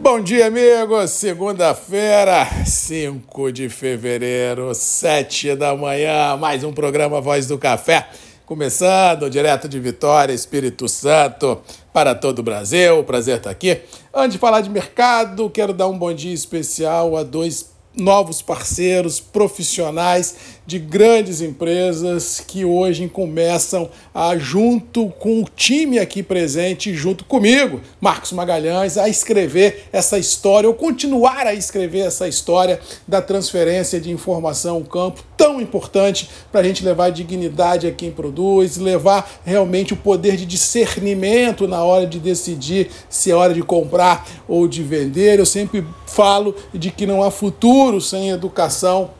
[0.00, 1.10] Bom dia, amigos.
[1.10, 8.08] Segunda-feira, 5 de fevereiro, 7 da manhã, mais um programa Voz do Café.
[8.46, 11.60] Começando direto de Vitória, Espírito Santo,
[11.92, 13.02] para todo o Brasil.
[13.02, 13.80] Prazer estar aqui.
[14.14, 19.18] Antes de falar de mercado, quero dar um bom dia especial a dois novos parceiros
[19.18, 27.24] profissionais de grandes empresas que hoje começam a, junto com o time aqui presente, junto
[27.24, 33.98] comigo, Marcos Magalhães, a escrever essa história, ou continuar a escrever essa história da transferência
[33.98, 39.40] de informação ao campo, tão importante para a gente levar dignidade a quem produz, levar
[39.46, 44.68] realmente o poder de discernimento na hora de decidir se é hora de comprar ou
[44.68, 45.38] de vender.
[45.38, 49.16] Eu sempre falo de que não há futuro sem educação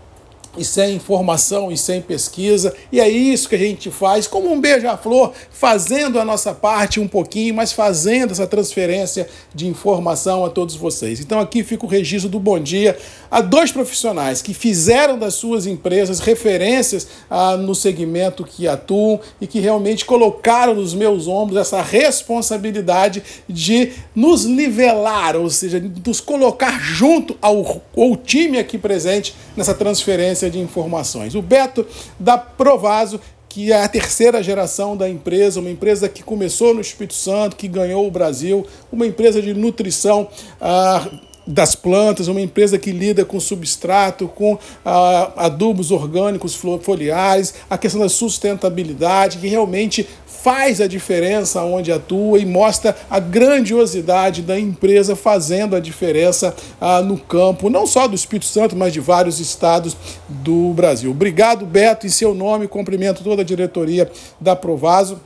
[0.59, 2.75] e sem informação e sem pesquisa.
[2.93, 7.09] E é isso que a gente faz, como um beija-flor, fazendo a nossa parte um
[7.09, 11.21] pouquinho, mas fazendo essa transferência de informação a todos vocês.
[11.21, 12.99] Então aqui fica o registro do bom dia
[13.31, 19.47] a dois profissionais que fizeram das suas empresas referências ah, no segmento que atuam e
[19.47, 26.81] que realmente colocaram nos meus ombros essa responsabilidade de nos nivelar, ou seja, nos colocar
[26.81, 31.35] junto ao, ao time aqui presente nessa transferência de informações.
[31.35, 31.87] O Beto
[32.19, 37.15] da Provaso que é a terceira geração da empresa, uma empresa que começou no Espírito
[37.15, 40.29] Santo, que ganhou o Brasil, uma empresa de nutrição
[40.61, 41.09] ah,
[41.49, 48.03] das plantas, uma empresa que lida com substrato, com ah, adubos orgânicos foliares, a questão
[48.03, 55.17] da sustentabilidade, que realmente faz a diferença onde atua e mostra a grandiosidade da empresa
[55.17, 59.97] fazendo a diferença ah, no campo, não só do Espírito Santo, mas de vários estados
[60.29, 61.11] do Brasil.
[61.11, 65.19] Obrigado, Beto, em seu nome, cumprimento toda a diretoria da Provaso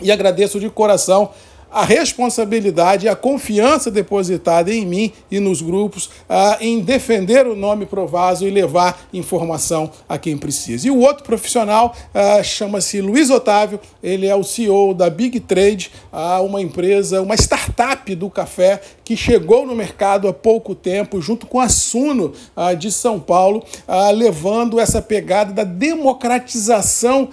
[0.00, 1.30] e agradeço de coração
[1.70, 7.54] a responsabilidade e a confiança depositada em mim e nos grupos uh, em defender o
[7.54, 10.86] nome Provaso e levar informação a quem precisa.
[10.86, 15.90] E o outro profissional uh, chama-se Luiz Otávio, ele é o CEO da Big Trade,
[16.12, 21.46] uh, uma empresa, uma startup do café que chegou no mercado há pouco tempo, junto
[21.46, 22.32] com a Suno
[22.76, 23.64] de São Paulo,
[24.12, 27.28] levando essa pegada da democratização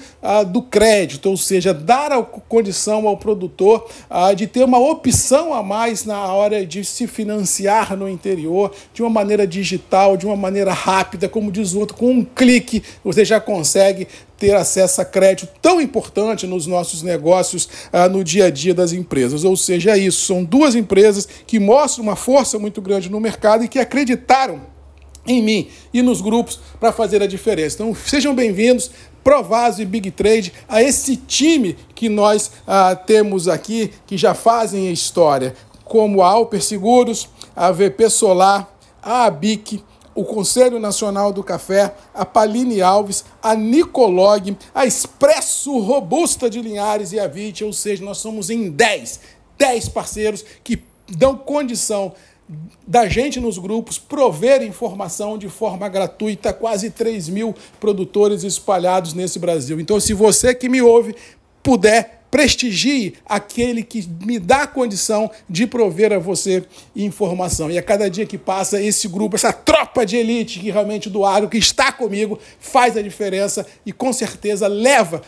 [0.51, 3.89] do crédito, ou seja, dar a condição ao produtor
[4.37, 9.09] de ter uma opção a mais na hora de se financiar no interior, de uma
[9.09, 13.39] maneira digital, de uma maneira rápida, como diz o outro, com um clique você já
[13.39, 14.07] consegue
[14.43, 18.91] ter acesso a crédito tão importante nos nossos negócios ah, no dia a dia das
[18.91, 19.45] empresas.
[19.45, 20.25] Ou seja, é isso.
[20.25, 24.61] São duas empresas que mostram uma força muito grande no mercado e que acreditaram
[25.25, 27.77] em mim e nos grupos para fazer a diferença.
[27.77, 28.91] Então, sejam bem-vindos,
[29.23, 34.89] Provaso e Big Trade, a esse time que nós ah, temos aqui, que já fazem
[34.89, 38.69] a história, como a Alper Seguros, a VP Solar,
[39.01, 39.81] a ABIC,
[40.15, 47.13] o Conselho Nacional do Café, a Paline Alves, a Nicolog, a Expresso Robusta de Linhares
[47.13, 49.19] e a VIT, ou seja, nós somos em 10,
[49.57, 52.13] 10 parceiros que dão condição
[52.85, 59.39] da gente nos grupos prover informação de forma gratuita, quase 3 mil produtores espalhados nesse
[59.39, 59.79] Brasil.
[59.79, 61.15] Então, se você que me ouve
[61.61, 67.69] puder prestigie aquele que me dá a condição de prover a você informação.
[67.69, 71.23] E a cada dia que passa, esse grupo, essa tropa de elite que realmente do
[71.23, 75.21] agro, que está comigo, faz a diferença e com certeza leva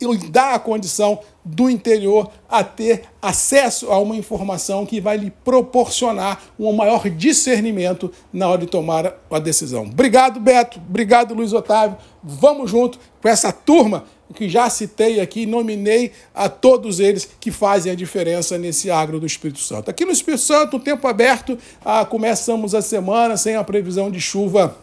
[0.00, 5.32] e dá a condição do interior a ter acesso a uma informação que vai lhe
[5.44, 9.82] proporcionar um maior discernimento na hora de tomar a decisão.
[9.82, 10.78] Obrigado, Beto.
[10.78, 11.96] Obrigado, Luiz Otávio.
[12.22, 17.92] Vamos junto com essa turma que já citei aqui, nominei a todos eles que fazem
[17.92, 19.90] a diferença nesse agro do Espírito Santo.
[19.90, 24.20] Aqui no Espírito Santo, o tempo aberto, ah, começamos a semana sem a previsão de
[24.20, 24.76] chuva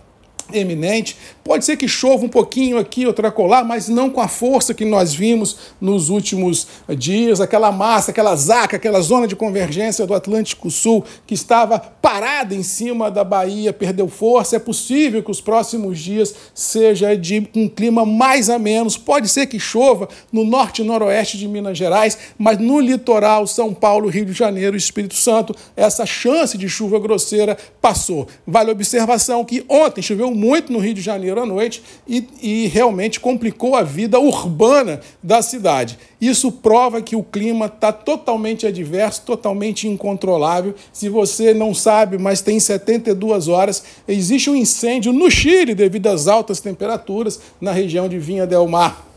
[0.54, 1.16] eminente.
[1.44, 4.86] Pode ser que chova um pouquinho aqui, outra colar, mas não com a força que
[4.86, 6.68] nós vimos nos últimos
[6.98, 12.54] dias, aquela massa, aquela zaca, aquela zona de convergência do Atlântico Sul que estava parada
[12.54, 14.56] em cima da Bahia, perdeu força.
[14.56, 18.98] É possível que os próximos dias seja de um clima mais a menos.
[18.98, 23.74] Pode ser que chova no norte e noroeste de Minas Gerais, mas no litoral, São
[23.74, 28.28] Paulo, Rio de Janeiro, Espírito Santo, essa chance de chuva grosseira passou.
[28.46, 32.68] Vale a observação que ontem choveu muito no Rio de Janeiro à noite e, e
[32.68, 36.00] realmente complicou a vida urbana da cidade.
[36.22, 40.74] Isso prova que o clima está totalmente adverso, totalmente incontrolável.
[40.94, 46.28] Se você não sabe, mas tem 72 horas, existe um incêndio no Chile devido às
[46.28, 49.09] altas temperaturas na região de Vinha del Mar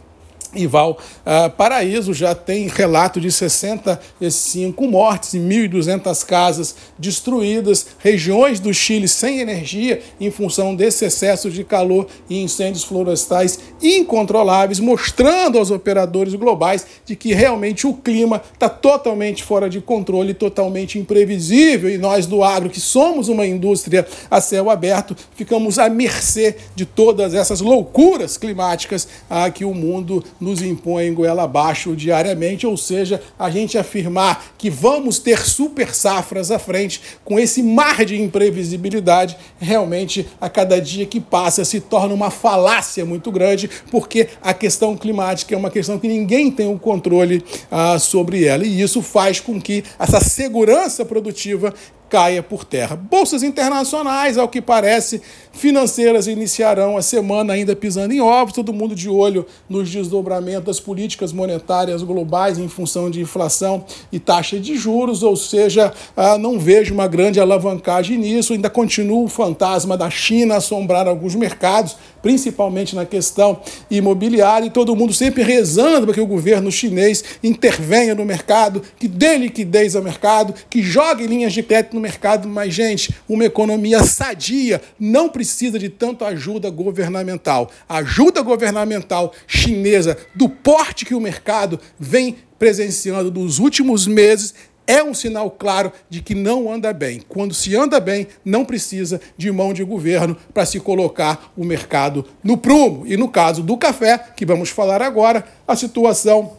[0.54, 8.72] Ival uh, Paraíso já tem relato de 65 mortes e 1.200 casas destruídas, regiões do
[8.72, 15.70] Chile sem energia em função desse excesso de calor e incêndios florestais incontroláveis, mostrando aos
[15.70, 21.90] operadores globais de que realmente o clima está totalmente fora de controle, totalmente imprevisível.
[21.90, 26.84] E nós do agro, que somos uma indústria a céu aberto, ficamos à mercê de
[26.84, 33.22] todas essas loucuras climáticas uh, que o mundo nos impõem goela abaixo diariamente, ou seja,
[33.38, 39.36] a gente afirmar que vamos ter super safras à frente com esse mar de imprevisibilidade,
[39.60, 44.96] realmente a cada dia que passa se torna uma falácia muito grande, porque a questão
[44.96, 49.38] climática é uma questão que ninguém tem o controle ah, sobre ela, e isso faz
[49.38, 51.72] com que essa segurança produtiva
[52.12, 52.94] caia por terra.
[52.94, 58.94] Bolsas internacionais, ao que parece, financeiras iniciarão a semana ainda pisando em ovos, todo mundo
[58.94, 60.31] de olho nos desdobramentos
[60.64, 66.38] das políticas monetárias globais em função de inflação e taxa de juros, ou seja, ah,
[66.38, 71.96] não vejo uma grande alavancagem nisso, ainda continua o fantasma da China assombrar alguns mercados,
[72.22, 78.14] principalmente na questão imobiliária, e todo mundo sempre rezando para que o governo chinês intervenha
[78.14, 82.72] no mercado, que dê liquidez ao mercado, que jogue linhas de crédito no mercado, mas,
[82.72, 87.70] gente, uma economia sadia não precisa de tanto ajuda governamental.
[87.88, 94.54] A ajuda governamental chinesa, do porte que o mercado vem presenciando nos últimos meses,
[94.86, 97.22] é um sinal claro de que não anda bem.
[97.28, 102.24] Quando se anda bem, não precisa de mão de governo para se colocar o mercado
[102.42, 103.06] no prumo.
[103.06, 106.56] E no caso do café, que vamos falar agora, a situação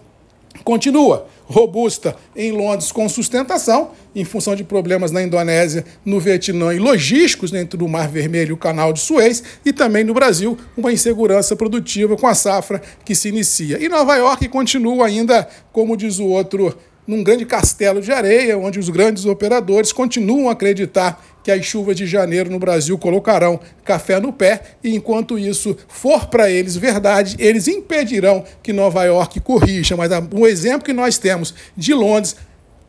[0.63, 6.79] continua robusta em Londres com sustentação, em função de problemas na Indonésia, no Vietnã e
[6.79, 10.91] logísticos dentro do Mar Vermelho e o Canal de Suez, e também no Brasil, uma
[10.91, 13.83] insegurança produtiva com a safra que se inicia.
[13.83, 16.75] E Nova York continua ainda, como diz o outro,
[17.05, 21.95] num grande castelo de areia, onde os grandes operadores continuam a acreditar que as chuvas
[21.95, 27.35] de janeiro no Brasil colocarão café no pé, e enquanto isso for para eles verdade,
[27.37, 29.97] eles impedirão que Nova York corrija.
[29.97, 32.35] Mas o exemplo que nós temos de Londres,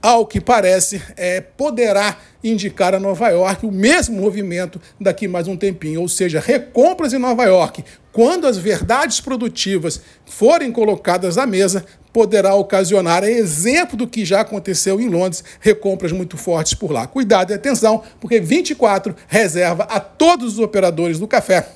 [0.04, 5.56] ao que parece, é, poderá indicar a Nova York o mesmo movimento daqui mais um
[5.56, 11.86] tempinho, ou seja, recompras em Nova York, quando as verdades produtivas forem colocadas à mesa,
[12.12, 17.06] poderá ocasionar, é exemplo do que já aconteceu em Londres, recompras muito fortes por lá.
[17.06, 21.66] Cuidado e atenção, porque 24 reserva a todos os operadores do café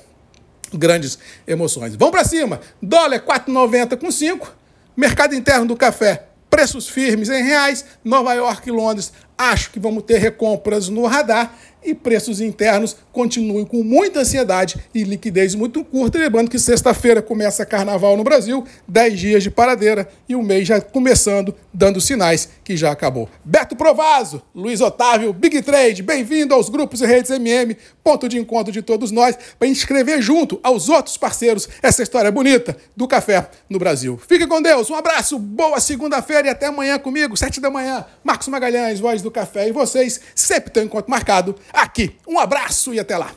[0.71, 1.17] grandes
[1.47, 1.95] emoções.
[1.95, 2.61] Vamos para cima.
[2.79, 4.53] Dólar 4,90 com 5.
[4.95, 7.85] Mercado interno do café, preços firmes em reais.
[8.03, 11.53] Nova York e Londres, acho que vamos ter recompras no radar
[11.83, 16.17] e preços internos continuem com muita ansiedade e liquidez muito curta.
[16.17, 20.79] Lembrando que sexta-feira começa carnaval no Brasil, 10 dias de paradeira e o mês já
[20.81, 23.29] começando, dando sinais que já acabou.
[23.43, 28.71] Beto Provaso, Luiz Otávio, Big Trade, bem-vindo aos grupos e redes MM, ponto de encontro
[28.71, 33.79] de todos nós, para inscrever junto aos outros parceiros essa história bonita do café no
[33.79, 34.19] Brasil.
[34.27, 38.05] Fique com Deus, um abraço, boa segunda-feira e até amanhã comigo, 7 da manhã.
[38.23, 42.15] Marcos Magalhães, voz do café, e vocês sempre têm um encontro marcado aqui.
[42.27, 43.31] Um abraço e até lá.